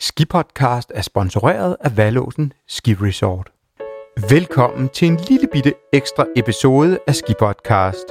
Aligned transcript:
Skipodcast 0.00 0.92
er 0.94 1.02
sponsoreret 1.02 1.76
af 1.80 1.96
Valåsen 1.96 2.52
Ski 2.68 2.94
Resort. 2.94 3.50
Velkommen 4.30 4.88
til 4.88 5.08
en 5.08 5.16
lille 5.16 5.48
bitte 5.52 5.74
ekstra 5.92 6.26
episode 6.36 6.98
af 7.06 7.14
Skipodcast. 7.14 8.04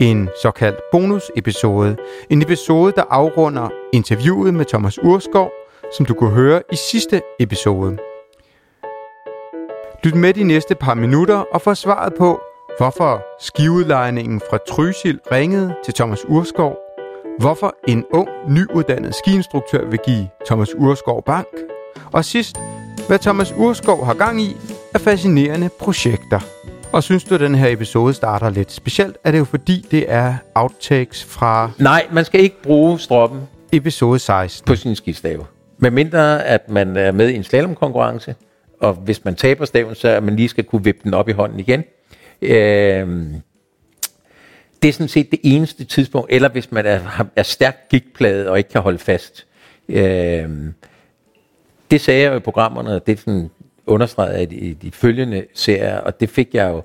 En 0.00 0.28
såkaldt 0.42 0.80
bonusepisode. 0.92 1.96
En 2.30 2.42
episode, 2.42 2.92
der 2.96 3.02
afrunder 3.10 3.68
interviewet 3.92 4.54
med 4.54 4.64
Thomas 4.64 4.98
Urskov, 5.02 5.50
som 5.96 6.06
du 6.06 6.14
kunne 6.14 6.30
høre 6.30 6.62
i 6.72 6.76
sidste 6.76 7.22
episode. 7.40 7.98
Lyt 10.04 10.14
med 10.14 10.34
de 10.34 10.44
næste 10.44 10.74
par 10.74 10.94
minutter 10.94 11.36
og 11.36 11.60
få 11.60 11.74
svaret 11.74 12.12
på, 12.18 12.40
hvorfor 12.78 13.22
skiudlejningen 13.40 14.40
fra 14.50 14.58
Trysil 14.68 15.20
ringede 15.32 15.74
til 15.84 15.94
Thomas 15.94 16.24
Urskov 16.28 16.76
hvorfor 17.40 17.76
en 17.88 18.04
ung, 18.12 18.28
nyuddannet 18.48 19.14
skiinstruktør 19.14 19.88
vil 19.90 19.98
give 20.06 20.28
Thomas 20.46 20.74
Urskov 20.74 21.22
bank, 21.24 21.46
og 22.12 22.24
sidst, 22.24 22.56
hvad 23.08 23.18
Thomas 23.18 23.54
Urskov 23.56 24.04
har 24.04 24.14
gang 24.14 24.42
i 24.42 24.56
af 24.94 25.00
fascinerende 25.00 25.68
projekter. 25.80 26.40
Og 26.92 27.02
synes 27.02 27.24
du, 27.24 27.34
at 27.34 27.40
den 27.40 27.54
her 27.54 27.68
episode 27.68 28.14
starter 28.14 28.50
lidt 28.50 28.72
specielt, 28.72 29.16
er 29.24 29.30
det 29.30 29.38
jo 29.38 29.44
fordi, 29.44 29.86
det 29.90 30.04
er 30.08 30.34
outtakes 30.54 31.24
fra... 31.24 31.70
Nej, 31.78 32.06
man 32.12 32.24
skal 32.24 32.40
ikke 32.40 32.62
bruge 32.62 32.98
stroppen 32.98 33.40
episode 33.72 34.18
16 34.18 34.66
på 34.66 34.76
sin 34.76 34.96
skistave. 34.96 35.46
Med 35.78 35.90
mindre, 35.90 36.44
at 36.44 36.70
man 36.70 36.96
er 36.96 37.12
med 37.12 37.28
i 37.28 37.34
en 37.36 37.44
slalomkonkurrence, 37.44 38.34
og 38.80 38.92
hvis 38.92 39.24
man 39.24 39.34
taber 39.34 39.64
staven, 39.64 39.94
så 39.94 40.08
er 40.08 40.20
man 40.20 40.36
lige 40.36 40.48
skal 40.48 40.64
kunne 40.64 40.84
vippe 40.84 41.00
den 41.04 41.14
op 41.14 41.28
i 41.28 41.32
hånden 41.32 41.60
igen. 41.60 41.84
Øh, 42.42 43.08
det 44.82 44.88
er 44.88 44.92
sådan 44.92 45.08
set 45.08 45.30
det 45.30 45.40
eneste 45.42 45.84
tidspunkt, 45.84 46.32
eller 46.32 46.48
hvis 46.48 46.72
man 46.72 46.86
er, 46.86 47.26
er 47.36 47.42
stærkt 47.42 47.88
gigtpladet 47.88 48.48
og 48.48 48.58
ikke 48.58 48.70
kan 48.70 48.80
holde 48.80 48.98
fast. 48.98 49.46
Øh, 49.88 50.48
det 51.90 52.00
sagde 52.00 52.22
jeg 52.22 52.30
jo 52.30 52.36
i 52.36 52.40
programmerne, 52.40 52.94
og 52.94 53.06
det 53.06 53.12
er 53.12 53.16
sådan 53.16 53.50
understreget 53.86 54.52
i 54.52 54.72
de 54.72 54.90
følgende 54.90 55.44
serier, 55.54 55.96
og 55.98 56.20
det 56.20 56.30
fik 56.30 56.54
jeg 56.54 56.70
jo. 56.70 56.82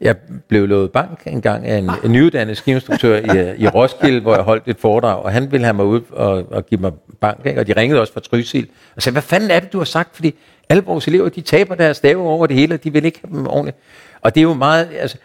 Jeg 0.00 0.16
blev 0.48 0.66
lovet 0.68 0.92
bank 0.92 1.22
en 1.26 1.40
gang 1.40 1.66
af 1.66 1.78
en, 1.78 1.90
en 2.04 2.12
nyuddannet 2.12 2.56
skiinstruktør 2.56 3.16
i, 3.16 3.56
i 3.62 3.68
Roskilde, 3.68 4.20
hvor 4.20 4.34
jeg 4.34 4.42
holdt 4.42 4.68
et 4.68 4.76
foredrag, 4.78 5.22
og 5.22 5.32
han 5.32 5.52
ville 5.52 5.64
have 5.64 5.74
mig 5.74 5.84
ud 5.84 6.00
og, 6.10 6.52
og 6.52 6.66
give 6.66 6.80
mig 6.80 6.92
bank, 7.20 7.46
ikke? 7.46 7.60
og 7.60 7.66
de 7.66 7.72
ringede 7.72 8.00
også 8.00 8.12
fra 8.12 8.20
Trysil, 8.20 8.68
og 8.96 9.02
sagde, 9.02 9.14
hvad 9.14 9.22
fanden 9.22 9.50
er 9.50 9.60
det, 9.60 9.72
du 9.72 9.78
har 9.78 9.84
sagt, 9.84 10.16
fordi 10.16 10.34
alle 10.68 10.82
vores 10.82 11.08
elever, 11.08 11.28
de 11.28 11.40
taber 11.40 11.74
deres 11.74 11.96
stave 11.96 12.22
over 12.22 12.46
det 12.46 12.56
hele, 12.56 12.74
og 12.74 12.84
de 12.84 12.92
vil 12.92 13.04
ikke 13.04 13.20
have 13.24 13.38
dem 13.38 13.46
ordentligt. 13.46 13.76
Og 14.20 14.34
det 14.34 14.40
er 14.40 14.42
jo 14.42 14.54
meget, 14.54 14.88
altså, 15.00 15.18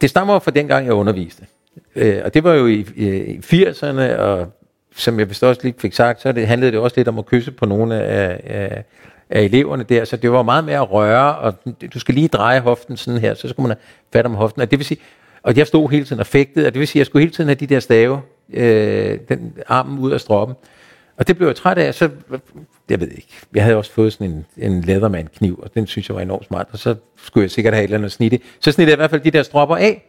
det 0.00 0.10
stammer 0.10 0.38
fra 0.38 0.50
dengang, 0.50 0.86
jeg 0.86 0.94
underviste. 0.94 1.46
Øh, 1.96 2.20
og 2.24 2.34
det 2.34 2.44
var 2.44 2.54
jo 2.54 2.66
i, 2.66 2.86
øh, 2.96 3.28
i 3.28 3.38
80'erne, 3.38 4.18
og 4.18 4.52
som 4.96 5.18
jeg 5.18 5.28
vist 5.28 5.44
også 5.44 5.60
lige 5.62 5.74
fik 5.78 5.92
sagt, 5.92 6.20
så 6.20 6.32
det, 6.32 6.46
handlede 6.46 6.72
det 6.72 6.80
også 6.80 6.94
lidt 6.96 7.08
om 7.08 7.18
at 7.18 7.26
kysse 7.26 7.50
på 7.50 7.66
nogle 7.66 8.02
af, 8.02 8.40
af, 8.44 8.84
af 9.30 9.42
eleverne 9.42 9.82
der, 9.82 10.04
så 10.04 10.16
det 10.16 10.32
var 10.32 10.42
meget 10.42 10.64
mere 10.64 10.78
at 10.78 10.92
røre, 10.92 11.36
og 11.36 11.54
du 11.94 12.00
skal 12.00 12.14
lige 12.14 12.28
dreje 12.28 12.60
hoften 12.60 12.96
sådan 12.96 13.20
her, 13.20 13.34
så 13.34 13.48
skulle 13.48 13.68
man 13.68 13.76
have 13.76 14.12
fat 14.12 14.26
om 14.26 14.34
hoften. 14.34 14.62
Og 14.62 14.70
det 14.70 14.78
vil 14.78 14.86
sige, 14.86 15.00
og 15.42 15.56
jeg 15.56 15.66
stod 15.66 15.90
hele 15.90 16.04
tiden 16.04 16.20
og 16.20 16.26
fægtede, 16.26 16.66
og 16.66 16.74
det 16.74 16.80
vil 16.80 16.88
sige, 16.88 17.00
at 17.00 17.00
jeg 17.00 17.06
skulle 17.06 17.22
hele 17.22 17.34
tiden 17.34 17.48
have 17.48 17.54
de 17.54 17.66
der 17.66 17.80
stave, 17.80 18.20
øh, 18.52 19.18
den 19.28 19.54
armen 19.66 19.98
ud 19.98 20.10
af 20.10 20.20
stroppen. 20.20 20.56
Og 21.16 21.28
det 21.28 21.36
blev 21.36 21.46
jeg 21.46 21.56
træt 21.56 21.78
af, 21.78 21.94
så, 21.94 22.10
jeg 22.90 23.00
ved 23.00 23.08
ikke, 23.08 23.28
jeg 23.54 23.62
havde 23.62 23.76
også 23.76 23.92
fået 23.92 24.12
sådan 24.12 24.26
en, 24.26 24.46
en 24.56 24.80
Leatherman 24.80 25.28
kniv, 25.36 25.60
og 25.62 25.74
den 25.74 25.86
synes 25.86 26.08
jeg 26.08 26.14
var 26.16 26.22
enormt 26.22 26.46
smart, 26.46 26.66
og 26.72 26.78
så 26.78 26.94
skulle 27.16 27.42
jeg 27.42 27.50
sikkert 27.50 27.74
have 27.74 27.84
et 27.84 27.84
eller 27.84 27.98
andet 27.98 28.12
snitte. 28.12 28.40
Så 28.60 28.72
snittede 28.72 28.90
jeg 28.90 28.96
i 28.96 29.00
hvert 29.00 29.10
fald 29.10 29.20
de 29.20 29.30
der 29.30 29.42
stropper 29.42 29.76
af, 29.76 30.04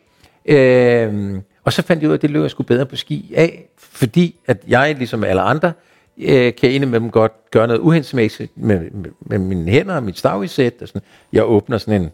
øh, 0.45 1.41
og 1.63 1.73
så 1.73 1.81
fandt 1.81 2.01
jeg 2.01 2.09
ud 2.09 2.13
af, 2.13 2.17
at 2.17 2.21
det 2.21 2.29
løb 2.29 2.41
jeg 2.41 2.51
skulle 2.51 2.67
bedre 2.67 2.85
på 2.85 2.95
ski 2.95 3.33
af, 3.35 3.69
fordi 3.77 4.35
at 4.47 4.57
jeg, 4.67 4.95
ligesom 4.97 5.23
alle 5.23 5.41
andre, 5.41 5.73
øh, 6.17 6.53
kan 6.55 6.71
ene 6.71 6.85
med 6.85 6.99
dem 6.99 7.09
godt 7.09 7.51
gøre 7.51 7.67
noget 7.67 7.79
uhensigtsmæssigt 7.79 8.51
med, 8.55 8.79
med, 8.91 9.11
med 9.19 9.39
mine 9.39 9.71
hænder 9.71 9.95
og 9.95 10.03
mit 10.03 10.17
stavisæt. 10.17 10.73
Og 10.81 10.87
sådan. 10.87 11.01
Jeg 11.33 11.43
åbner 11.43 11.77
sådan 11.77 12.01
en 12.01 12.09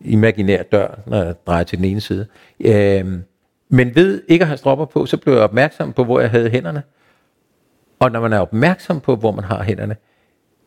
imaginær 0.00 0.62
dør, 0.62 0.98
når 1.06 1.22
jeg 1.22 1.34
drejer 1.46 1.64
til 1.64 1.78
den 1.78 1.84
ene 1.84 2.00
side. 2.00 2.26
Øh, 2.60 3.06
men 3.68 3.94
ved 3.94 4.22
ikke 4.28 4.42
at 4.42 4.46
have 4.46 4.58
stropper 4.58 4.84
på, 4.84 5.06
så 5.06 5.16
blev 5.16 5.34
jeg 5.34 5.42
opmærksom 5.42 5.92
på, 5.92 6.04
hvor 6.04 6.20
jeg 6.20 6.30
havde 6.30 6.50
hænderne. 6.50 6.82
Og 8.04 8.12
når 8.12 8.20
man 8.20 8.32
er 8.32 8.38
opmærksom 8.38 9.00
på, 9.00 9.16
hvor 9.16 9.32
man 9.32 9.44
har 9.44 9.62
hænderne, 9.62 9.96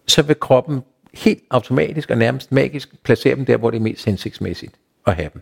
så 0.07 0.21
vil 0.21 0.39
kroppen 0.39 0.81
helt 1.13 1.43
automatisk 1.49 2.11
og 2.11 2.17
nærmest 2.17 2.51
magisk 2.51 3.03
placere 3.03 3.35
dem 3.35 3.45
der, 3.45 3.57
hvor 3.57 3.71
det 3.71 3.77
er 3.77 3.81
mest 3.81 4.05
hensigtsmæssigt 4.05 4.75
at 5.07 5.15
have 5.15 5.29
dem. 5.33 5.41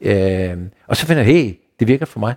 Øh, 0.00 0.58
og 0.86 0.96
så 0.96 1.06
finder 1.06 1.22
jeg, 1.22 1.32
hey, 1.34 1.54
det 1.78 1.88
virker 1.88 2.06
for 2.06 2.20
mig. 2.20 2.34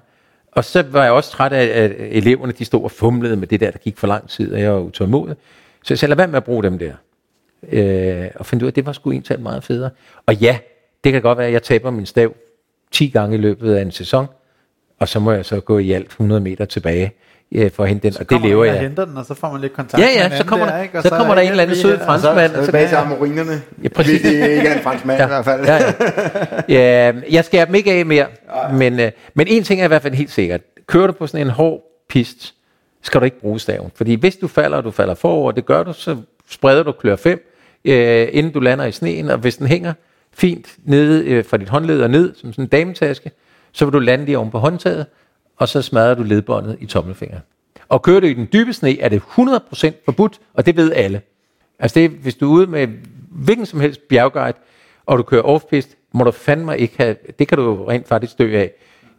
Og 0.51 0.65
så 0.65 0.81
var 0.81 1.03
jeg 1.03 1.11
også 1.11 1.31
træt 1.31 1.53
af, 1.53 1.83
at 1.83 1.91
eleverne 1.97 2.51
de 2.51 2.65
stod 2.65 2.83
og 2.83 2.91
fumlede 2.91 3.35
med 3.35 3.47
det 3.47 3.59
der, 3.59 3.71
der 3.71 3.77
gik 3.77 3.97
for 3.97 4.07
lang 4.07 4.29
tid, 4.29 4.53
og 4.53 4.61
jeg 4.61 4.73
var 4.73 4.79
utålmodig. 4.79 5.35
Så 5.83 5.93
jeg 5.93 5.99
sagde, 5.99 6.09
lad 6.09 6.17
være 6.17 6.27
med 6.27 6.37
at 6.37 6.43
bruge 6.43 6.63
dem 6.63 6.79
der. 6.79 6.93
Øh, 7.71 8.27
og 8.35 8.45
fandt 8.45 8.63
ud 8.63 8.67
af, 8.67 8.71
at 8.71 8.75
det 8.75 8.85
var 8.85 8.91
sgu 8.91 9.11
egentlig 9.11 9.39
meget 9.39 9.63
federe. 9.63 9.89
Og 10.25 10.35
ja, 10.35 10.57
det 11.03 11.11
kan 11.11 11.21
godt 11.21 11.37
være, 11.37 11.47
at 11.47 11.53
jeg 11.53 11.63
taber 11.63 11.91
min 11.91 12.05
stav 12.05 12.33
10 12.91 13.07
gange 13.07 13.37
i 13.37 13.39
løbet 13.39 13.75
af 13.75 13.81
en 13.81 13.91
sæson, 13.91 14.27
og 14.99 15.07
så 15.07 15.19
må 15.19 15.31
jeg 15.31 15.45
så 15.45 15.59
gå 15.59 15.77
i 15.77 15.91
alt 15.91 16.07
100 16.07 16.41
meter 16.41 16.65
tilbage 16.65 17.13
ja, 17.51 17.69
for 17.73 17.83
at 17.83 17.89
hente 17.89 18.03
den, 18.03 18.13
så 18.13 18.19
og 18.19 18.29
det 18.29 18.41
lever 18.41 18.65
jeg. 18.65 18.75
Så 18.75 18.81
henter 18.81 19.05
den, 19.05 19.17
og 19.17 19.25
så 19.25 19.33
får 19.33 19.51
man 19.51 19.61
lidt 19.61 19.73
kontakt 19.73 20.03
Ja, 20.03 20.07
ja, 20.07 20.37
så 20.37 20.45
kommer, 20.45 20.65
der, 20.65 20.81
ikke? 20.81 21.01
så, 21.01 21.09
så 21.09 21.15
kommer 21.15 21.35
der 21.35 21.41
en 21.41 21.49
eller 21.49 21.63
anden 21.63 21.75
sød 21.75 21.99
franskmand. 22.05 22.51
Så, 22.51 22.57
så 22.57 22.65
tilbage 22.65 22.87
til 22.87 22.95
amorinerne, 22.95 23.61
ja, 23.83 23.87
præcis. 23.87 24.21
hvis 24.21 24.31
det 24.31 24.49
ikke 24.49 24.67
er 24.67 24.75
en 24.77 24.83
franskmand 24.83 25.19
ja, 25.19 25.25
i 25.25 25.27
hvert 25.27 25.45
fald. 25.45 25.65
Ja, 25.65 25.75
ja. 26.69 27.09
ja, 27.09 27.13
jeg 27.31 27.45
skærer 27.45 27.65
dem 27.65 27.75
ikke 27.75 27.91
af 27.91 28.05
mere, 28.05 28.25
men, 28.73 28.99
øh, 28.99 29.11
men 29.33 29.47
en 29.47 29.63
ting 29.63 29.81
er 29.81 29.85
i 29.85 29.87
hvert 29.87 30.01
fald 30.01 30.13
helt 30.13 30.31
sikkert. 30.31 30.61
Kører 30.87 31.07
du 31.07 31.13
på 31.13 31.27
sådan 31.27 31.47
en 31.47 31.51
hård 31.51 31.81
pist, 32.09 32.53
skal 33.01 33.21
du 33.21 33.25
ikke 33.25 33.39
bruge 33.39 33.59
staven. 33.59 33.91
Fordi 33.95 34.15
hvis 34.15 34.35
du 34.35 34.47
falder, 34.47 34.77
og 34.77 34.83
du 34.83 34.91
falder 34.91 35.15
forover, 35.15 35.51
det 35.51 35.65
gør 35.65 35.83
du, 35.83 35.93
så 35.93 36.17
spreder 36.49 36.83
du 36.83 36.91
klør 36.91 37.15
5, 37.15 37.53
øh, 37.85 38.27
inden 38.31 38.51
du 38.51 38.59
lander 38.59 38.85
i 38.85 38.91
sneen, 38.91 39.29
og 39.29 39.37
hvis 39.37 39.57
den 39.57 39.67
hænger 39.67 39.93
fint 40.33 40.67
nede 40.85 41.25
øh, 41.25 41.45
fra 41.45 41.57
dit 41.57 41.69
håndled 41.69 42.01
og 42.01 42.09
ned, 42.09 42.35
som 42.35 42.53
sådan 42.53 42.65
en 42.65 42.69
dametaske, 42.69 43.31
så 43.71 43.85
vil 43.85 43.93
du 43.93 43.99
lande 43.99 44.25
lige 44.25 44.37
oven 44.37 44.51
på 44.51 44.59
håndtaget, 44.59 45.05
og 45.57 45.67
så 45.67 45.81
smadrer 45.81 46.15
du 46.15 46.23
ledbåndet 46.23 46.77
i 46.79 46.85
tommelfingeren. 46.85 47.43
Og 47.89 48.01
kører 48.01 48.19
du 48.19 48.27
i 48.27 48.33
den 48.33 48.47
dybe 48.53 48.73
sne, 48.73 48.99
er 48.99 49.09
det 49.09 49.21
100% 49.21 49.91
forbudt, 50.05 50.39
og 50.53 50.65
det 50.65 50.77
ved 50.77 50.91
alle. 50.91 51.21
Altså 51.79 51.99
det, 51.99 52.09
hvis 52.09 52.35
du 52.35 52.51
er 52.51 52.55
ude 52.55 52.67
med 52.67 52.87
hvilken 53.31 53.65
som 53.65 53.79
helst 53.79 54.07
bjergguide, 54.07 54.57
og 55.05 55.17
du 55.17 55.23
kører 55.23 55.41
offpist, 55.41 55.97
må 56.11 56.23
du 56.23 56.31
fandme 56.31 56.77
ikke 56.77 56.93
have, 56.97 57.15
det 57.39 57.47
kan 57.47 57.57
du 57.57 57.85
rent 57.85 58.07
faktisk 58.07 58.39
dø 58.39 58.57
af. 58.57 58.71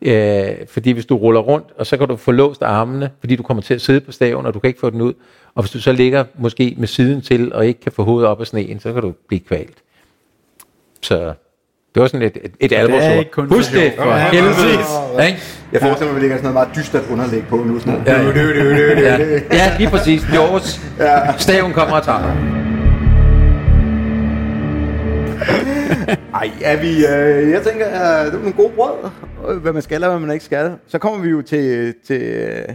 Øh, 0.03 0.67
fordi 0.69 0.91
hvis 0.91 1.07
du 1.07 1.17
ruller 1.17 1.41
rundt, 1.41 1.67
og 1.77 1.87
så 1.87 1.97
kan 1.97 2.09
du 2.09 2.17
få 2.17 2.33
låst 2.33 2.63
armene, 2.63 3.11
fordi 3.21 3.37
du 3.37 3.43
kommer 3.43 3.63
til 3.63 3.75
at 3.75 3.81
sidde 3.81 4.01
på 4.01 4.13
staven, 4.13 4.47
og 4.47 4.55
du 4.55 4.59
kan 4.59 4.69
ikke 4.69 4.81
få 4.81 4.91
den 4.91 5.01
ud. 5.01 5.13
Og 5.55 5.63
hvis 5.63 5.71
du 5.71 5.81
så 5.81 5.93
ligger 5.93 6.25
måske 6.39 6.75
med 6.79 6.89
siden 6.89 7.21
til, 7.21 7.53
og 7.53 7.67
ikke 7.67 7.81
kan 7.81 7.93
få 7.93 8.05
hovedet 8.05 8.29
op 8.29 8.41
af 8.41 8.47
sneen, 8.47 8.81
så 8.81 8.93
kan 8.93 9.03
du 9.03 9.15
blive 9.29 9.41
kvalt. 9.41 9.83
Så 11.03 11.35
det 11.95 12.03
var 12.03 12.07
sådan 12.07 12.23
et, 12.23 12.37
et, 12.45 12.53
et 12.61 12.73
alvorsord. 12.73 13.49
Husk 13.49 13.73
det 13.73 13.93
for 13.97 14.11
ja, 14.11 14.31
helvede. 14.31 14.55
Jeg 15.73 15.81
forestiller 15.81 15.99
mig, 16.01 16.09
at 16.09 16.15
vi 16.15 16.21
ligger 16.21 16.37
sådan 16.37 16.53
noget 16.53 16.55
meget 16.55 16.77
dystert 16.77 17.03
underlæg 17.11 17.47
på 17.49 17.57
nu. 17.57 17.79
Sådan 17.79 18.03
ja, 18.07 18.23
ja. 19.53 19.77
lige 19.79 19.91
præcis. 19.91 20.23
George. 20.33 20.81
Ja. 20.99 21.39
Staven 21.39 21.73
kommer 21.73 21.97
og 21.97 22.05
tager. 22.05 22.59
Ej, 26.35 26.51
er 26.63 26.77
vi, 26.77 26.89
øh, 26.89 27.51
jeg 27.51 27.63
tænker, 27.63 27.87
øh, 27.89 28.27
det 28.27 28.35
er 28.35 28.39
nogle 28.39 28.53
gode 28.53 28.73
brød, 28.77 29.61
hvad 29.61 29.73
man 29.73 29.83
skal 29.83 30.05
og 30.05 30.11
hvad 30.11 30.21
man 30.21 30.31
ikke 30.33 30.45
skal. 30.45 30.73
Så 30.87 30.99
kommer 30.99 31.19
vi 31.19 31.29
jo 31.29 31.43
til, 31.43 31.95
til 32.07 32.23
øh, 32.23 32.75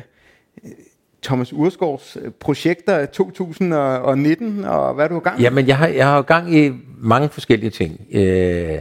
Thomas 1.24 1.54
Urskovs 1.54 2.18
øh, 2.22 2.32
projekter 2.40 3.06
2019, 3.06 4.66
og 4.66 4.94
hvad 4.94 5.06
er 5.06 5.10
du 5.10 5.20
gang 5.20 5.40
i? 5.40 5.44
Jamen, 5.44 5.68
jeg 5.68 5.78
har, 5.78 5.88
jeg 5.88 6.08
har 6.08 6.22
gang 6.22 6.56
i 6.56 6.72
mange 6.98 7.30
forskellige 7.30 7.70
ting. 7.70 8.02
Øh, 8.14 8.80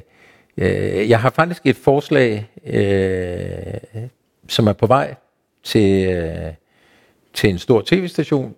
Øh, 0.56 1.10
jeg 1.10 1.20
har 1.20 1.30
faktisk 1.30 1.66
et 1.66 1.76
forslag, 1.76 2.50
øh, 2.66 4.02
som 4.48 4.66
er 4.66 4.72
på 4.72 4.86
vej 4.86 5.14
til, 5.62 6.08
øh, 6.08 6.52
til 7.34 7.50
en 7.50 7.58
stor 7.58 7.82
tv-station 7.86 8.54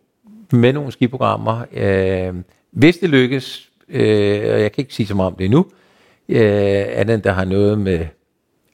med 0.52 0.72
nogle 0.72 0.92
skiprogrammer. 0.92 1.64
Øh, 1.72 2.34
hvis 2.70 2.96
det 2.96 3.10
lykkes, 3.10 3.70
øh, 3.88 4.52
og 4.54 4.60
jeg 4.60 4.72
kan 4.72 4.82
ikke 4.82 4.94
sige 4.94 5.06
så 5.06 5.14
meget 5.14 5.30
om 5.30 5.36
det 5.36 5.44
endnu, 5.44 5.66
øh, 6.28 6.84
andet 6.88 7.24
der 7.24 7.32
har 7.32 7.44
noget 7.44 7.78
med 7.78 8.06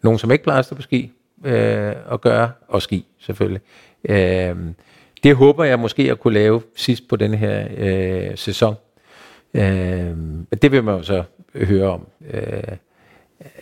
nogen, 0.02 0.19
som 0.19 0.31
ikke 0.31 0.44
plejer 0.44 0.58
at 0.58 0.64
stå 0.64 0.75
på 0.75 0.82
ski 0.82 1.12
øh, 1.44 1.94
at 2.12 2.20
gøre, 2.20 2.50
og 2.69 2.82
ski 2.82 3.06
selvfølgelig. 3.19 3.62
Øh, 4.05 4.56
det 5.23 5.37
håber 5.37 5.64
jeg 5.64 5.78
måske 5.78 6.11
at 6.11 6.20
kunne 6.20 6.34
lave 6.34 6.62
sidst 6.76 7.08
på 7.08 7.16
den 7.16 7.34
her 7.34 7.69
øh, 7.76 8.37
sæson. 8.37 8.75
Øh, 9.55 10.16
det 10.62 10.73
vil 10.73 10.84
man 10.84 10.96
jo 10.96 11.02
så 11.02 11.23
høre 11.55 11.90
om. 11.90 12.06
Øh, 12.31 12.62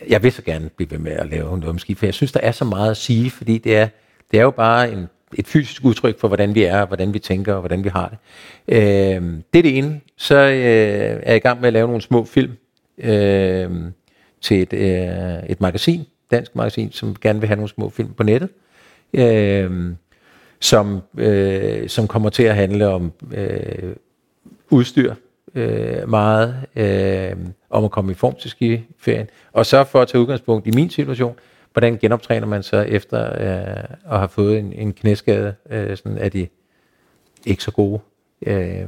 jeg 0.09 0.23
vil 0.23 0.31
så 0.31 0.41
gerne 0.41 0.69
blive 0.69 0.91
ved 0.91 0.97
med 0.97 1.11
at 1.11 1.29
lave 1.29 1.57
noget 1.57 1.69
om 1.69 1.79
ski, 1.79 1.95
for 1.95 2.05
jeg 2.05 2.13
synes, 2.13 2.31
der 2.31 2.39
er 2.39 2.51
så 2.51 2.65
meget 2.65 2.91
at 2.91 2.97
sige, 2.97 3.31
fordi 3.31 3.57
det 3.57 3.77
er, 3.77 3.87
det 4.31 4.39
er 4.39 4.43
jo 4.43 4.51
bare 4.51 4.91
en, 4.91 5.07
et 5.33 5.47
fysisk 5.47 5.85
udtryk 5.85 6.19
for, 6.19 6.27
hvordan 6.27 6.55
vi 6.55 6.63
er, 6.63 6.85
hvordan 6.85 7.13
vi 7.13 7.19
tænker, 7.19 7.53
og 7.53 7.59
hvordan 7.59 7.83
vi 7.83 7.89
har 7.89 8.09
det. 8.09 8.17
Øh, 8.75 9.23
det 9.53 9.59
er 9.59 9.63
det 9.63 9.77
ene. 9.77 10.01
Så 10.15 10.35
øh, 10.35 11.19
er 11.23 11.27
jeg 11.27 11.35
i 11.35 11.39
gang 11.39 11.59
med 11.59 11.67
at 11.67 11.73
lave 11.73 11.87
nogle 11.87 12.01
små 12.01 12.25
film 12.25 12.51
øh, 12.97 13.69
til 14.41 14.61
et, 14.61 14.73
øh, 14.73 15.49
et 15.49 15.61
magasin, 15.61 16.05
dansk 16.31 16.55
magasin, 16.55 16.91
som 16.91 17.15
gerne 17.21 17.39
vil 17.39 17.47
have 17.47 17.55
nogle 17.55 17.69
små 17.69 17.89
film 17.89 18.13
på 18.13 18.23
nettet. 18.23 18.49
Øh, 19.13 19.93
som, 20.59 21.01
øh, 21.17 21.89
som 21.89 22.07
kommer 22.07 22.29
til 22.29 22.43
at 22.43 22.55
handle 22.55 22.87
om 22.87 23.11
øh, 23.33 23.95
udstyr 24.69 25.13
øh, 25.59 26.09
meget, 26.09 26.55
øh, 26.75 27.35
om 27.69 27.83
at 27.85 27.91
komme 27.91 28.11
i 28.11 28.15
form 28.15 28.35
til 28.35 28.49
skiferien, 28.49 29.27
og 29.51 29.65
så 29.65 29.83
for 29.83 30.01
at 30.01 30.07
tage 30.07 30.21
udgangspunkt 30.21 30.67
i 30.67 30.71
min 30.71 30.89
situation, 30.89 31.35
hvordan 31.73 31.97
genoptræner 31.97 32.47
man 32.47 32.63
så 32.63 32.77
efter 32.77 33.25
øh, 33.25 33.83
at 34.11 34.17
have 34.17 34.29
fået 34.29 34.59
en, 34.59 34.73
en 34.73 34.93
knæskade, 34.93 35.55
øh, 35.69 35.97
sådan 35.97 36.17
er 36.17 36.29
de 36.29 36.47
ikke 37.45 37.63
så 37.63 37.71
gode. 37.71 37.99
Øh, 38.45 38.85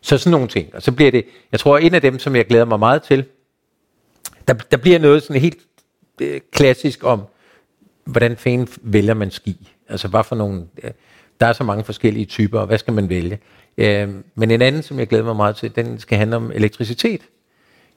så 0.00 0.18
sådan 0.18 0.30
nogle 0.30 0.48
ting. 0.48 0.74
Og 0.74 0.82
så 0.82 0.92
bliver 0.92 1.10
det, 1.10 1.24
jeg 1.52 1.60
tror, 1.60 1.78
en 1.78 1.94
af 1.94 2.00
dem, 2.00 2.18
som 2.18 2.36
jeg 2.36 2.46
glæder 2.46 2.64
mig 2.64 2.78
meget 2.78 3.02
til, 3.02 3.24
der, 4.48 4.54
der 4.54 4.76
bliver 4.76 4.98
noget 4.98 5.22
sådan 5.22 5.42
helt 5.42 5.58
øh, 6.22 6.40
klassisk 6.52 7.04
om, 7.04 7.22
hvordan 8.04 8.36
fanden 8.36 8.68
vælger 8.82 9.14
man 9.14 9.30
ski? 9.30 9.72
Altså, 9.88 10.08
hvad 10.08 10.24
for 10.24 10.36
nogle... 10.36 10.66
Øh, 10.82 10.90
der 11.40 11.46
er 11.46 11.52
så 11.52 11.64
mange 11.64 11.84
forskellige 11.84 12.26
typer, 12.26 12.60
og 12.60 12.66
hvad 12.66 12.78
skal 12.78 12.94
man 12.94 13.08
vælge? 13.08 13.38
Øh, 13.78 14.08
men 14.34 14.50
en 14.50 14.62
anden, 14.62 14.82
som 14.82 14.98
jeg 14.98 15.06
glæder 15.06 15.24
mig 15.24 15.36
meget 15.36 15.56
til, 15.56 15.76
den 15.76 15.98
skal 15.98 16.18
handle 16.18 16.36
om 16.36 16.52
elektricitet. 16.54 17.20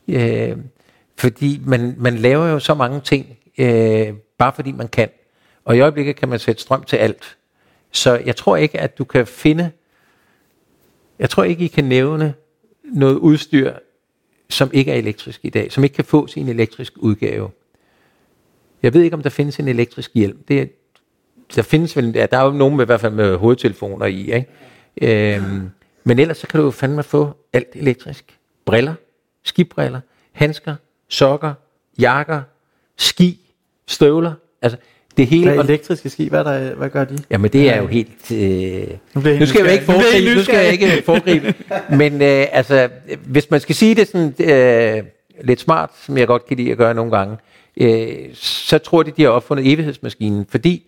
Øh, 0.07 0.57
fordi 1.17 1.61
man, 1.65 1.95
man 1.97 2.15
laver 2.17 2.47
jo 2.47 2.59
så 2.59 2.73
mange 2.73 3.01
ting, 3.01 3.37
øh, 3.57 4.13
bare 4.37 4.53
fordi 4.55 4.71
man 4.71 4.87
kan. 4.87 5.09
Og 5.65 5.77
i 5.77 5.79
øjeblikket 5.79 6.15
kan 6.15 6.29
man 6.29 6.39
sætte 6.39 6.61
strøm 6.61 6.83
til 6.83 6.95
alt. 6.97 7.37
Så 7.91 8.21
jeg 8.25 8.35
tror 8.35 8.57
ikke, 8.57 8.79
at 8.79 8.97
du 8.97 9.03
kan 9.03 9.27
finde... 9.27 9.71
Jeg 11.19 11.29
tror 11.29 11.43
ikke, 11.43 11.65
I 11.65 11.67
kan 11.67 11.83
nævne 11.83 12.33
noget 12.83 13.15
udstyr, 13.15 13.73
som 14.49 14.69
ikke 14.73 14.91
er 14.91 14.95
elektrisk 14.95 15.39
i 15.43 15.49
dag, 15.49 15.71
som 15.71 15.83
ikke 15.83 15.93
kan 15.93 16.05
få 16.05 16.27
sin 16.27 16.49
elektrisk 16.49 16.93
udgave. 16.95 17.49
Jeg 18.83 18.93
ved 18.93 19.01
ikke, 19.01 19.15
om 19.15 19.23
der 19.23 19.29
findes 19.29 19.59
en 19.59 19.67
elektrisk 19.67 20.11
hjelm. 20.13 20.37
Det, 20.47 20.71
der 21.55 21.61
findes 21.61 21.97
vel, 21.97 22.11
ja, 22.15 22.25
der 22.25 22.37
er 22.37 22.45
jo 22.45 22.51
nogen 22.51 22.75
med, 22.75 22.85
i 22.85 22.85
hvert 22.85 23.01
fald 23.01 23.13
med 23.13 23.37
hovedtelefoner 23.37 24.05
i, 24.05 24.33
ikke? 24.33 24.47
Øhm, 25.35 25.69
men 26.03 26.19
ellers 26.19 26.37
så 26.37 26.47
kan 26.47 26.59
du 26.59 26.65
jo 26.65 26.71
fandme 26.71 27.03
få 27.03 27.33
alt 27.53 27.67
elektrisk. 27.75 28.37
Briller, 28.65 28.93
skibriller, 29.43 29.99
handsker, 30.31 30.75
sokker, 31.09 31.53
jakker, 31.99 32.41
ski, 32.97 33.39
støvler. 33.87 34.33
Altså, 34.61 34.77
det 35.17 35.27
hele. 35.27 35.53
Hvad 35.53 35.63
elektriske 35.63 36.09
ski, 36.09 36.27
hvad, 36.29 36.43
der, 36.43 36.75
hvad 36.75 36.89
gør 36.89 37.03
de? 37.03 37.17
Jamen 37.29 37.51
det 37.51 37.69
er 37.69 37.77
jo 37.77 37.87
helt... 37.87 38.31
Øh, 38.31 38.87
nu, 39.13 39.21
nu 39.39 39.45
skal 39.45 39.63
jeg 39.63 39.73
ikke 39.73 39.85
foregribe, 39.85 40.35
nu 40.35 40.43
skal 40.43 40.55
jeg 40.55 40.71
ikke 40.71 41.03
foregribe. 41.05 41.53
men 41.99 42.13
øh, 42.21 42.45
altså, 42.51 42.89
hvis 43.25 43.51
man 43.51 43.59
skal 43.59 43.75
sige 43.75 43.95
det 43.95 44.07
sådan 44.07 44.33
øh, 44.39 45.03
lidt 45.43 45.59
smart, 45.59 45.91
som 46.05 46.17
jeg 46.17 46.27
godt 46.27 46.45
kan 46.45 46.57
lide 46.57 46.71
at 46.71 46.77
gøre 46.77 46.93
nogle 46.93 47.11
gange, 47.11 47.37
øh, 47.77 48.07
så 48.33 48.77
tror 48.77 49.03
de, 49.03 49.11
de 49.11 49.23
har 49.23 49.29
opfundet 49.29 49.73
evighedsmaskinen, 49.73 50.45
fordi 50.49 50.83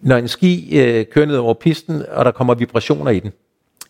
når 0.00 0.16
en 0.16 0.28
ski 0.28 0.80
øh, 0.80 1.06
kører 1.06 1.26
ned 1.26 1.36
over 1.36 1.54
pisten, 1.54 2.02
og 2.10 2.24
der 2.24 2.30
kommer 2.30 2.54
vibrationer 2.54 3.10
i 3.10 3.18
den, 3.18 3.32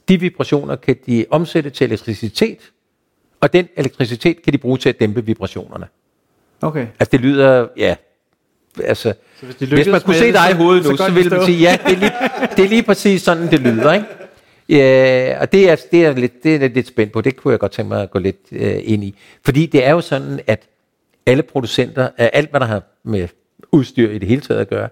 de 0.08 0.20
vibrationer 0.20 0.76
kan 0.76 0.96
de 1.06 1.26
omsætte 1.30 1.70
til 1.70 1.84
elektricitet, 1.84 2.58
og 3.40 3.52
den 3.52 3.68
elektricitet 3.76 4.42
kan 4.42 4.52
de 4.52 4.58
bruge 4.58 4.78
til 4.78 4.88
at 4.88 5.00
dæmpe 5.00 5.24
vibrationerne. 5.24 5.86
Okay. 6.60 6.86
Altså 7.00 7.08
det 7.12 7.20
lyder, 7.20 7.68
ja, 7.76 7.96
altså, 8.84 9.14
så 9.40 9.46
hvis, 9.46 9.56
de 9.56 9.66
hvis 9.66 9.86
man 9.86 10.00
kunne 10.00 10.16
se 10.16 10.32
dig 10.32 10.50
i 10.50 10.54
hovedet 10.54 10.84
nu, 10.84 10.96
så, 10.96 11.04
så 11.04 11.12
ville 11.12 11.30
man 11.30 11.44
sige, 11.44 11.58
ja, 11.58 11.78
det 11.86 11.92
er, 11.92 11.98
lige, 11.98 12.12
det 12.56 12.64
er 12.64 12.68
lige 12.68 12.82
præcis 12.82 13.22
sådan, 13.22 13.50
det 13.50 13.60
lyder, 13.60 13.92
ikke? 13.92 14.06
Ja, 14.68 15.36
og 15.40 15.52
det 15.52 15.70
er, 15.70 15.76
det, 15.92 16.06
er 16.06 16.12
lidt, 16.12 16.42
det 16.44 16.62
er 16.62 16.68
lidt 16.68 16.86
spændt 16.86 17.12
på, 17.12 17.20
det 17.20 17.36
kunne 17.36 17.52
jeg 17.52 17.58
godt 17.60 17.72
tænke 17.72 17.88
mig 17.88 18.02
at 18.02 18.10
gå 18.10 18.18
lidt 18.18 18.36
øh, 18.52 18.80
ind 18.82 19.04
i. 19.04 19.14
Fordi 19.44 19.66
det 19.66 19.86
er 19.86 19.90
jo 19.90 20.00
sådan, 20.00 20.40
at 20.46 20.62
alle 21.26 21.42
producenter, 21.42 22.08
alt 22.16 22.50
hvad 22.50 22.60
der 22.60 22.66
har 22.66 22.82
med 23.02 23.28
udstyr 23.72 24.10
i 24.10 24.18
det 24.18 24.28
hele 24.28 24.40
taget 24.40 24.60
at 24.60 24.68
gøre, 24.68 24.88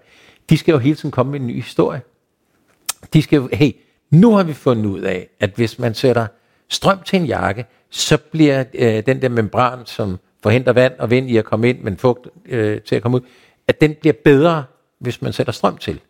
de 0.50 0.58
skal 0.58 0.72
jo 0.72 0.78
hele 0.78 0.96
tiden 0.96 1.10
komme 1.10 1.32
med 1.32 1.40
en 1.40 1.46
ny 1.46 1.54
historie. 1.54 2.00
De 3.12 3.22
skal 3.22 3.36
jo, 3.36 3.48
hey, 3.52 3.72
nu 4.10 4.32
har 4.32 4.42
vi 4.42 4.52
fundet 4.52 4.86
ud 4.86 5.00
af, 5.00 5.28
at 5.40 5.50
hvis 5.56 5.78
man 5.78 5.94
sætter 5.94 6.26
strøm 6.68 6.98
til 7.04 7.20
en 7.20 7.26
jakke, 7.26 7.66
så 7.90 8.18
bliver 8.18 8.64
øh, 8.74 9.06
den 9.06 9.22
der 9.22 9.28
membran, 9.28 9.86
som 9.86 10.18
forhindrer 10.42 10.72
vand 10.72 10.92
og 10.98 11.10
vind 11.10 11.30
i 11.30 11.36
at 11.36 11.44
komme 11.44 11.68
ind, 11.68 11.80
men 11.80 11.96
fugt 11.96 12.28
øh, 12.46 12.80
til 12.80 12.96
at 12.96 13.02
komme 13.02 13.16
ud, 13.16 13.22
at 13.68 13.80
den 13.80 13.94
bliver 13.94 14.14
bedre, 14.24 14.64
hvis 14.98 15.22
man 15.22 15.32
sætter 15.32 15.52
strøm 15.52 15.76
til. 15.76 16.00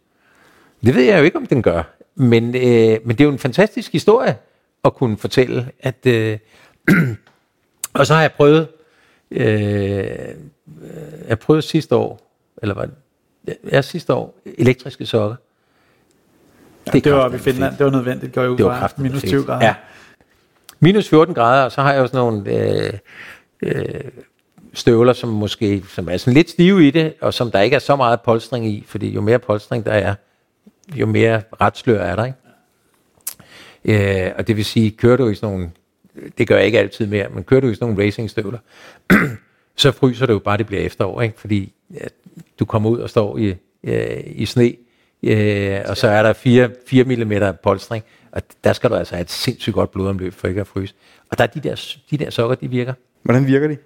Det 0.85 0.95
ved 0.95 1.03
jeg 1.03 1.19
jo 1.19 1.25
ikke, 1.25 1.37
om 1.37 1.47
den 1.47 1.63
gør. 1.63 1.83
Men, 2.15 2.45
øh, 2.55 2.99
men 3.05 3.09
det 3.09 3.21
er 3.21 3.25
jo 3.25 3.31
en 3.31 3.39
fantastisk 3.39 3.93
historie 3.93 4.37
at 4.85 4.95
kunne 4.95 5.17
fortælle. 5.17 5.71
At, 5.81 6.07
øh, 6.07 6.39
og 7.99 8.07
så 8.07 8.15
har 8.15 8.21
jeg 8.21 8.33
prøvet, 8.33 8.69
øh, 9.31 9.47
øh, 9.47 10.07
jeg 11.29 11.39
prøvede 11.39 11.63
sidste 11.63 11.97
år, 11.97 12.41
eller 12.63 12.75
var 12.75 12.85
det, 12.85 12.95
ja, 13.73 13.83
sidste 13.83 14.15
år, 14.15 14.39
elektriske 14.59 15.07
sokker. 15.07 15.37
Ja, 16.87 16.91
det, 16.91 17.05
det 17.05 17.13
var 17.13 17.29
vi 17.29 17.37
i 17.37 17.39
Finland, 17.39 17.77
det 17.77 17.85
var 17.85 17.93
nødvendigt, 17.93 18.35
går 18.35 18.43
jo 18.43 18.57
det 18.57 18.65
var 18.65 18.95
minus 18.97 19.23
20 19.23 19.45
grader. 19.45 19.67
Ja. 19.67 19.75
Minus 20.81 21.09
14 21.09 21.35
grader, 21.35 21.65
og 21.65 21.73
så 21.73 21.83
har 21.83 21.93
jeg 21.93 22.01
jo 22.01 22.07
sådan 22.07 22.19
nogle 22.19 22.51
øh, 22.51 22.93
øh, 23.63 24.01
støvler, 24.75 25.13
som 25.13 25.29
måske 25.29 25.85
som 25.89 26.09
er 26.09 26.17
sådan 26.17 26.35
lidt 26.35 26.51
stive 26.51 26.89
i 26.89 26.91
det, 26.91 27.15
og 27.21 27.35
som 27.35 27.51
der 27.51 27.61
ikke 27.61 27.75
er 27.75 27.81
så 27.81 27.97
meget 27.97 28.21
polstring 28.21 28.67
i, 28.67 28.85
fordi 28.87 29.11
jo 29.11 29.21
mere 29.21 29.39
polstring 29.39 29.87
der 29.87 29.93
er, 29.93 30.15
jo 30.95 31.07
mere 31.07 31.43
retslør 31.61 32.01
er 32.01 32.17
der, 32.17 32.25
ikke? 32.25 32.39
Øh, 33.85 34.33
og 34.39 34.47
det 34.47 34.57
vil 34.57 34.65
sige, 34.65 34.91
kører 34.91 35.17
du 35.17 35.29
i 35.29 35.35
sådan 35.35 35.55
nogle, 35.55 35.71
det 36.39 36.49
gør 36.49 36.57
jeg 36.57 36.67
ikke 36.67 36.79
altid 36.79 37.07
mere, 37.07 37.29
men 37.29 37.45
kører 37.45 37.61
du 37.61 37.69
i 37.69 37.75
sådan 37.75 37.89
nogle 37.89 38.05
racingstøvler, 38.05 38.59
så 39.77 39.93
fryser 39.93 40.27
det 40.27 40.33
jo 40.33 40.39
bare, 40.39 40.57
det 40.57 40.67
bliver 40.67 40.83
efterår, 40.83 41.23
ikke? 41.23 41.41
Fordi 41.41 41.73
ja, 41.95 42.07
du 42.59 42.65
kommer 42.65 42.91
ud 42.91 42.99
og 42.99 43.11
står 43.11 43.39
i, 43.39 43.55
øh, 43.85 44.21
i 44.25 44.47
sne, 44.47 44.73
øh, 45.23 45.81
og 45.89 45.97
så 45.97 46.09
er 46.09 46.23
der 46.23 46.33
4, 46.33 46.71
4 46.87 47.05
mm 47.05 47.33
polstring, 47.63 48.05
og 48.33 48.43
der 48.65 48.73
skal 48.73 48.91
du 48.91 48.95
altså 48.95 49.15
have 49.15 49.23
et 49.23 49.31
sindssygt 49.31 49.75
godt 49.75 49.91
blodomløb 49.91 50.35
for 50.35 50.49
ikke 50.49 50.61
at 50.61 50.67
fryse. 50.67 50.95
Og 51.31 51.39
der 51.39 51.45
er 51.45 51.49
de 51.49 51.61
der, 51.61 51.97
de 52.11 52.17
der 52.19 52.31
sokker, 52.31 52.57
de 52.57 52.71
virker. 52.71 52.93
Hvordan 53.23 53.47
virker 53.47 53.69
de? 53.69 53.77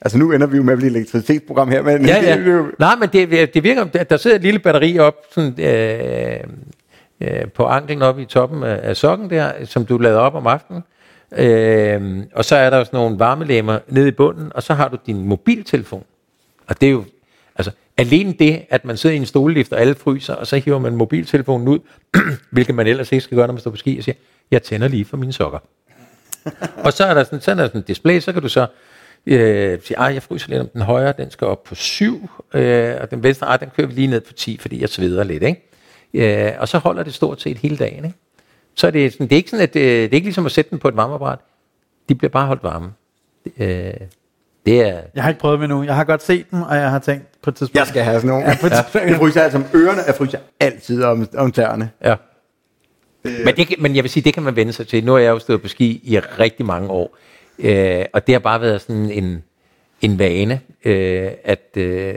Altså 0.00 0.18
nu 0.18 0.32
ender 0.32 0.46
vi 0.46 0.56
jo 0.56 0.62
med 0.62 0.72
at 0.72 0.78
blive 0.78 0.90
elektricitetsprogram 0.90 1.68
her, 1.68 1.82
men... 1.82 2.06
Ja, 2.06 2.22
ja. 2.22 2.36
Det, 2.44 2.70
Nej, 2.78 2.96
men 2.96 3.08
det, 3.12 3.54
det 3.54 3.64
virker, 3.64 3.84
der, 3.84 4.04
der 4.04 4.16
sidder 4.16 4.36
et 4.36 4.42
lille 4.42 4.58
batteri 4.58 4.98
op 4.98 5.14
sådan, 5.30 5.60
øh, 5.60 6.40
øh, 7.20 7.48
på 7.48 7.64
anklen 7.64 8.02
oppe 8.02 8.22
i 8.22 8.24
toppen 8.24 8.62
af, 8.62 8.80
af 8.82 8.96
sokken 8.96 9.30
der, 9.30 9.64
som 9.64 9.86
du 9.86 9.98
lader 9.98 10.18
op 10.18 10.34
om 10.34 10.46
aftenen. 10.46 10.82
Øh, 11.32 12.24
og 12.34 12.44
så 12.44 12.56
er 12.56 12.70
der 12.70 12.84
sådan 12.84 12.96
nogle 12.98 13.18
varmelæmmer 13.18 13.78
nede 13.88 14.08
i 14.08 14.10
bunden, 14.10 14.52
og 14.54 14.62
så 14.62 14.74
har 14.74 14.88
du 14.88 14.96
din 15.06 15.28
mobiltelefon. 15.28 16.04
Og 16.66 16.80
det 16.80 16.86
er 16.86 16.90
jo, 16.90 17.04
altså 17.56 17.70
alene 17.96 18.32
det, 18.32 18.62
at 18.70 18.84
man 18.84 18.96
sidder 18.96 19.14
i 19.14 19.18
en 19.18 19.26
stolelift, 19.26 19.72
og 19.72 19.80
alle 19.80 19.94
fryser, 19.94 20.34
og 20.34 20.46
så 20.46 20.56
hiver 20.56 20.78
man 20.78 20.96
mobiltelefonen 20.96 21.68
ud, 21.68 21.78
hvilket 22.52 22.74
man 22.74 22.86
ellers 22.86 23.12
ikke 23.12 23.24
skal 23.24 23.36
gøre, 23.36 23.46
når 23.46 23.52
man 23.52 23.60
står 23.60 23.70
på 23.70 23.76
ski, 23.76 23.98
og 23.98 24.04
siger, 24.04 24.14
jeg 24.50 24.62
tænder 24.62 24.88
lige 24.88 25.04
for 25.04 25.16
mine 25.16 25.32
sokker. 25.32 25.58
og 26.84 26.92
så 26.92 27.04
er 27.04 27.14
der 27.14 27.24
sådan, 27.24 27.38
er 27.38 27.54
der 27.54 27.66
sådan 27.66 27.80
en 27.80 27.84
display, 27.86 28.20
så 28.20 28.32
kan 28.32 28.42
du 28.42 28.48
så 28.48 28.66
øh, 29.26 29.78
sige, 29.82 30.02
jeg 30.02 30.22
fryser 30.22 30.48
lidt 30.48 30.60
om 30.60 30.68
den 30.68 30.80
højre, 30.82 31.14
den 31.16 31.30
skal 31.30 31.46
op 31.46 31.64
på 31.64 31.74
7, 31.74 32.30
øh, 32.54 32.94
og 33.00 33.10
den 33.10 33.22
venstre, 33.22 33.46
ej, 33.46 33.56
den 33.56 33.70
kører 33.76 33.86
vi 33.86 33.94
lige 33.94 34.06
ned 34.06 34.20
på 34.20 34.32
10, 34.32 34.58
fordi 34.58 34.80
jeg 34.80 34.88
sveder 34.88 35.24
lidt, 35.24 35.42
ikke? 35.42 35.62
Øh, 36.14 36.52
og 36.58 36.68
så 36.68 36.78
holder 36.78 37.02
det 37.02 37.14
stort 37.14 37.42
set 37.42 37.58
hele 37.58 37.76
dagen, 37.76 38.04
ikke? 38.04 38.16
Så 38.76 38.86
er 38.86 38.90
det, 38.90 39.12
sådan, 39.12 39.26
det 39.26 39.32
er 39.32 39.36
ikke 39.36 39.50
sådan, 39.50 39.62
at 39.62 39.74
det, 39.74 39.82
det 39.82 40.04
er 40.04 40.14
ikke 40.14 40.26
ligesom 40.26 40.46
at 40.46 40.52
sætte 40.52 40.70
den 40.70 40.78
på 40.78 40.88
et 40.88 40.96
varmeapparat. 40.96 41.38
De 42.08 42.14
bliver 42.14 42.30
bare 42.30 42.46
holdt 42.46 42.62
varme. 42.62 42.92
Øh, 43.58 43.94
det 44.66 44.80
er... 44.80 45.00
Jeg 45.14 45.22
har 45.22 45.28
ikke 45.28 45.40
prøvet 45.40 45.60
med 45.60 45.68
nu. 45.68 45.82
Jeg 45.82 45.94
har 45.94 46.04
godt 46.04 46.22
set 46.22 46.50
dem, 46.50 46.62
og 46.62 46.76
jeg 46.76 46.90
har 46.90 46.98
tænkt 46.98 47.24
på 47.42 47.50
et 47.50 47.56
tidspunkt. 47.56 47.78
Jeg 47.78 47.86
skal 47.86 48.02
have 48.02 48.20
sådan 48.20 48.28
nogle. 48.28 48.46
Ja, 48.46 48.56
på 48.60 48.66
ja. 48.66 49.06
Jeg 49.06 49.16
fryser 49.16 49.42
altså 49.42 49.58
om 49.58 49.64
ørerne, 49.74 50.00
jeg 50.06 50.14
fryser 50.14 50.38
altid 50.60 51.02
om, 51.02 51.28
om 51.36 51.52
tæerne. 51.52 51.90
Ja. 52.04 52.14
Men, 53.24 53.56
det, 53.56 53.74
men 53.78 53.96
jeg 53.96 54.04
vil 54.04 54.10
sige, 54.10 54.24
det 54.24 54.34
kan 54.34 54.42
man 54.42 54.56
vende 54.56 54.72
sig 54.72 54.88
til. 54.88 55.04
Nu 55.04 55.12
har 55.12 55.18
jeg 55.18 55.30
jo 55.30 55.38
stået 55.38 55.62
på 55.62 55.68
ski 55.68 56.00
i 56.04 56.18
rigtig 56.18 56.66
mange 56.66 56.90
år. 56.90 57.16
Øh, 57.58 58.04
og 58.12 58.26
det 58.26 58.34
har 58.34 58.40
bare 58.40 58.60
været 58.60 58.80
sådan 58.80 59.10
en, 59.10 59.42
en 60.02 60.18
vane, 60.18 60.60
øh, 60.84 61.30
at 61.44 61.76
øh, 61.76 62.14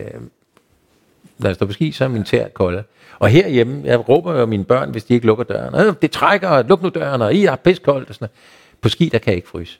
når 1.39 1.49
jeg 1.49 1.55
står 1.55 1.65
på 1.65 1.73
ski, 1.73 1.91
så 1.91 2.03
er 2.03 2.07
min 2.07 2.23
tær 2.23 2.47
kolde. 2.47 2.83
Og 3.19 3.29
herhjemme, 3.29 3.81
jeg 3.85 4.09
råber 4.09 4.39
jo 4.39 4.45
mine 4.45 4.63
børn, 4.63 4.91
hvis 4.91 5.03
de 5.03 5.13
ikke 5.13 5.25
lukker 5.25 5.43
døren. 5.43 5.87
Øh, 5.87 5.93
det 6.01 6.11
trækker, 6.11 6.63
luk 6.63 6.81
nu 6.81 6.89
døren, 6.89 7.21
og 7.21 7.33
I 7.33 7.45
er 7.45 7.55
piskoldt. 7.55 8.09
Og 8.09 8.15
sådan 8.15 8.27
På 8.81 8.89
ski, 8.89 9.09
der 9.11 9.17
kan 9.17 9.31
jeg 9.31 9.35
ikke 9.35 9.49
fryse. 9.49 9.79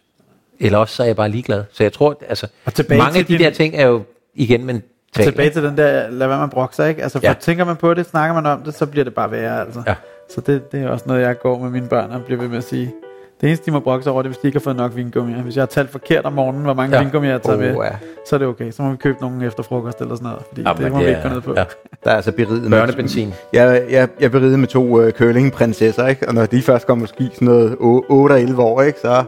Eller 0.60 0.78
også 0.78 0.96
så 0.96 1.04
er 1.04 1.08
jeg 1.08 1.16
bare 1.16 1.30
ligeglad. 1.30 1.64
Så 1.72 1.84
jeg 1.84 1.94
tror, 1.94 2.22
altså, 2.30 2.48
mange 2.90 3.20
af 3.20 3.26
de 3.26 3.34
din... 3.34 3.40
der 3.40 3.50
ting 3.50 3.76
er 3.76 3.88
jo 3.88 4.04
igen 4.36 4.66
men 4.66 4.84
Og 5.18 5.24
tilbage 5.24 5.50
til 5.50 5.64
den 5.64 5.78
der, 5.78 6.10
lad 6.10 6.28
være 6.28 6.38
med 6.38 6.44
at 6.44 6.50
brokke 6.50 6.76
sig, 6.76 6.90
ikke? 6.90 7.04
Altså, 7.04 7.20
for 7.20 7.28
ja. 7.28 7.34
tænker 7.34 7.66
man 7.66 7.76
på 7.76 7.94
det, 7.94 8.06
snakker 8.06 8.34
man 8.42 8.46
om 8.46 8.64
det, 8.64 8.74
så 8.74 8.86
bliver 8.86 9.04
det 9.04 9.14
bare 9.14 9.32
værre, 9.32 9.62
altså. 9.62 9.84
Ja. 9.88 9.96
Så 10.30 10.42
det, 10.42 10.72
det 10.72 10.84
er 10.84 10.90
også 10.90 11.06
noget, 11.08 11.22
jeg 11.22 11.40
går 11.40 11.60
med 11.60 11.70
mine 11.70 11.88
børn 11.88 12.12
og 12.12 12.24
bliver 12.26 12.42
ved 12.42 12.48
med 12.48 12.58
at 12.58 12.64
sige. 12.64 12.94
Det 13.42 13.48
eneste, 13.48 13.66
de 13.66 13.72
må 13.72 13.80
brokke 13.80 14.04
sig 14.04 14.12
over, 14.12 14.22
det 14.22 14.28
er, 14.28 14.30
hvis 14.30 14.38
de 14.38 14.48
ikke 14.48 14.60
har 14.60 14.64
fået 14.64 14.76
nok 14.76 14.96
vingummi. 14.96 15.34
Hvis 15.34 15.56
jeg 15.56 15.62
har 15.62 15.68
talt 15.68 15.90
forkert 15.90 16.26
om 16.26 16.34
morgenen, 16.34 16.64
hvor 16.64 16.74
mange 16.74 16.98
ja. 16.98 17.04
vingummi 17.04 17.28
jeg 17.28 17.34
har 17.34 17.40
taget 17.40 17.58
oh, 17.58 17.66
med, 17.66 17.86
ja. 17.86 17.90
så 18.30 18.36
er 18.36 18.38
det 18.38 18.48
okay. 18.48 18.72
Så 18.72 18.82
må 18.82 18.92
vi 18.92 18.98
købe 18.98 19.18
nogen 19.22 19.42
efter 19.42 19.64
frokost 19.64 20.02
eller 20.02 20.16
sådan 20.16 20.30
noget, 20.30 20.44
fordi 20.48 20.62
ja, 20.62 20.74
det 20.74 20.92
må 20.92 20.98
det 20.98 21.06
vi 21.06 21.10
ikke 21.10 21.22
gå 21.24 21.30
ned 21.30 21.42
på. 21.42 21.54
Ja. 21.58 21.64
Der 22.04 22.12
er 22.12 22.16
altså 22.16 22.32
beriget 22.32 22.70
Børnebenzin. 22.70 23.34
Jeg, 23.54 23.84
jeg, 23.90 24.08
jeg 24.20 24.32
beriget 24.32 24.60
med 24.60 24.68
to 24.68 25.06
uh, 25.06 25.12
curlingprinsesser, 25.12 26.08
ikke? 26.08 26.28
og 26.28 26.34
når 26.34 26.46
de 26.46 26.62
først 26.62 26.88
kommer 26.88 27.06
ski 27.06 27.30
sådan 27.34 27.48
noget 27.48 27.76
8 27.80 28.34
og 28.34 28.42
11 28.42 28.62
år, 28.62 28.82
ikke? 28.82 29.00
så 29.00 29.24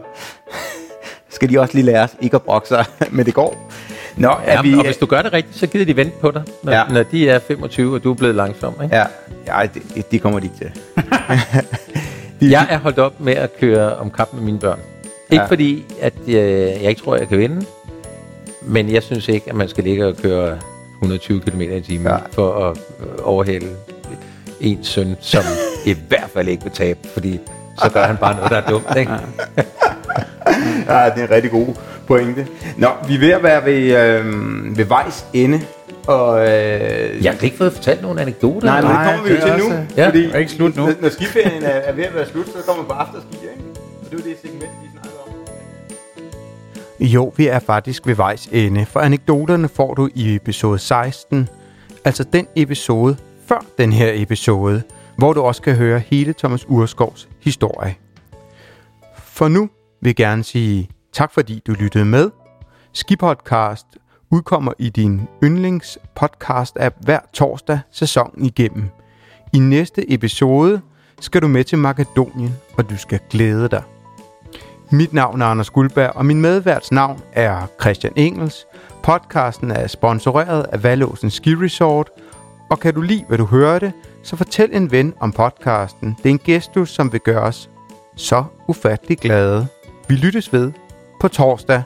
skal 1.34 1.50
de 1.50 1.60
også 1.60 1.74
lige 1.74 1.86
lære 1.86 2.08
ikke 2.20 2.36
at 2.36 2.42
brokke 2.42 2.68
sig, 2.68 2.84
men 3.10 3.26
det 3.26 3.34
går. 3.34 3.72
Nå, 4.16 4.28
er 4.28 4.52
ja, 4.52 4.62
vi, 4.62 4.74
og 4.74 4.84
hvis 4.84 4.96
du 4.96 5.06
gør 5.06 5.22
det 5.22 5.32
rigtigt, 5.32 5.56
så 5.56 5.66
gider 5.66 5.84
de 5.84 5.96
vente 5.96 6.16
på 6.20 6.30
dig, 6.30 6.42
når, 6.62 6.72
ja. 6.72 6.82
når 6.90 7.02
de 7.02 7.28
er 7.28 7.38
25, 7.38 7.94
og 7.94 8.04
du 8.04 8.10
er 8.10 8.14
blevet 8.14 8.34
langsom. 8.34 8.74
Ikke? 8.82 8.96
Ja, 8.96 9.04
ja 9.46 9.66
det, 9.74 10.10
det 10.10 10.22
kommer 10.22 10.38
de 10.38 10.46
ikke 10.46 10.56
til. 10.56 10.72
jeg 12.50 12.66
er 12.70 12.78
holdt 12.78 12.98
op 12.98 13.20
med 13.20 13.32
at 13.32 13.50
køre 13.60 13.96
om 13.96 14.10
kamp 14.10 14.34
med 14.34 14.42
mine 14.42 14.58
børn. 14.58 14.78
Ikke 15.30 15.42
ja. 15.42 15.48
fordi, 15.48 15.84
at 16.00 16.12
jeg, 16.26 16.34
jeg 16.82 16.88
ikke 16.90 17.02
tror, 17.02 17.16
jeg 17.16 17.28
kan 17.28 17.38
vinde, 17.38 17.66
men 18.62 18.92
jeg 18.92 19.02
synes 19.02 19.28
ikke, 19.28 19.50
at 19.50 19.56
man 19.56 19.68
skal 19.68 19.84
ligge 19.84 20.06
og 20.06 20.16
køre 20.16 20.58
120 20.92 21.40
km 21.40 21.60
i 21.60 21.80
timen 21.80 22.06
ja. 22.06 22.16
for 22.32 22.70
at 22.70 22.78
øh, 23.00 23.06
overhale 23.22 23.66
en 24.60 24.84
søn, 24.84 25.16
som 25.20 25.42
i 25.86 25.96
hvert 26.08 26.30
fald 26.34 26.48
ikke 26.48 26.62
vil 26.62 26.72
tabe, 26.72 26.98
fordi 27.12 27.40
så 27.78 27.90
gør 27.90 28.04
han 28.04 28.16
bare 28.16 28.34
noget, 28.36 28.50
der 28.50 28.56
er 28.56 28.70
dumt. 28.70 28.96
Ikke? 28.96 29.12
ja, 30.88 31.10
det 31.14 31.20
er 31.20 31.24
en 31.24 31.30
rigtig 31.30 31.50
god 31.50 31.66
pointe. 32.06 32.46
Nå, 32.76 32.88
vi 33.08 33.14
er 33.14 33.18
ved 33.18 33.30
at 33.30 33.42
være 33.42 33.64
ved, 33.64 33.96
øh, 33.96 34.78
ved 34.78 34.84
vejs 34.84 35.26
ende. 35.32 35.60
Og, 36.06 36.40
øh, 36.40 37.24
jeg 37.24 37.32
har 37.32 37.40
ikke 37.40 37.56
fået 37.56 37.72
fortalt 37.72 38.02
nogen 38.02 38.18
anekdoter. 38.18 38.66
Nej, 38.66 38.80
nej, 38.80 39.04
det 39.04 39.14
kommer 39.14 39.28
vi 39.28 39.34
jo 39.34 39.56
til 39.58 39.68
nu. 39.68 39.86
Ja. 39.96 40.08
Fordi 40.08 40.24
er 40.24 40.38
ikke 40.38 40.52
slut 40.52 40.76
nu. 40.76 40.86
Når, 40.86 40.92
når 41.00 41.08
skiferien 41.08 41.62
er, 41.62 41.68
er 41.68 41.92
ved 41.92 42.04
at 42.04 42.14
være 42.14 42.26
slut, 42.26 42.46
så 42.46 42.52
kommer 42.66 42.82
vi 42.82 42.86
på 42.88 42.94
afterski, 42.94 43.34
ikke? 43.34 43.64
Og 44.00 44.10
det 44.10 44.12
er 44.12 44.24
jo 44.24 44.30
det 44.30 44.36
segment, 44.42 44.70
vi 44.82 44.88
snakker 44.92 45.10
om. 45.26 45.32
Jo, 47.00 47.32
vi 47.36 47.46
er 47.46 47.58
faktisk 47.58 48.06
ved 48.06 48.14
vejs 48.14 48.48
ende, 48.52 48.86
for 48.86 49.00
anekdoterne 49.00 49.68
får 49.68 49.94
du 49.94 50.08
i 50.14 50.34
episode 50.34 50.78
16, 50.78 51.48
altså 52.04 52.24
den 52.32 52.46
episode 52.56 53.16
før 53.46 53.64
den 53.78 53.92
her 53.92 54.12
episode, 54.14 54.82
hvor 55.16 55.32
du 55.32 55.42
også 55.42 55.62
kan 55.62 55.74
høre 55.74 55.98
hele 55.98 56.32
Thomas 56.32 56.68
Urskovs 56.68 57.28
historie. 57.40 57.94
For 59.24 59.48
nu 59.48 59.70
vil 60.00 60.08
jeg 60.08 60.16
gerne 60.16 60.44
sige 60.44 60.88
tak, 61.12 61.32
fordi 61.32 61.62
du 61.66 61.72
lyttede 61.72 62.04
med. 62.04 62.30
Skipodcast 62.92 63.86
udkommer 64.32 64.72
i 64.78 64.88
din 64.88 65.28
yndlings 65.44 65.98
podcast-app 66.20 66.94
hver 67.00 67.18
torsdag 67.32 67.80
sæsonen 67.90 68.44
igennem. 68.44 68.88
I 69.52 69.58
næste 69.58 70.12
episode 70.12 70.80
skal 71.20 71.42
du 71.42 71.48
med 71.48 71.64
til 71.64 71.78
Makedonien, 71.78 72.54
og 72.78 72.90
du 72.90 72.96
skal 72.96 73.20
glæde 73.30 73.68
dig. 73.68 73.82
Mit 74.90 75.12
navn 75.12 75.42
er 75.42 75.46
Anders 75.46 75.70
Guldberg, 75.70 76.10
og 76.16 76.26
min 76.26 76.40
medværts 76.40 76.92
navn 76.92 77.20
er 77.32 77.66
Christian 77.80 78.12
Engels. 78.16 78.66
Podcasten 79.02 79.70
er 79.70 79.86
sponsoreret 79.86 80.66
af 80.72 80.82
Valåsen 80.82 81.30
Ski 81.30 81.54
Resort, 81.54 82.10
og 82.70 82.80
kan 82.80 82.94
du 82.94 83.00
lide, 83.00 83.24
hvad 83.28 83.38
du 83.38 83.44
hørte, 83.44 83.92
så 84.22 84.36
fortæl 84.36 84.70
en 84.72 84.90
ven 84.90 85.14
om 85.20 85.32
podcasten. 85.32 86.16
Det 86.18 86.26
er 86.26 86.30
en 86.30 86.38
gestus, 86.44 86.90
som 86.90 87.12
vil 87.12 87.20
gøre 87.20 87.42
os 87.42 87.70
så 88.16 88.44
ufattelig 88.68 89.18
glade. 89.18 89.66
Vi 90.08 90.14
lyttes 90.14 90.52
ved 90.52 90.72
på 91.20 91.28
torsdag 91.28 91.82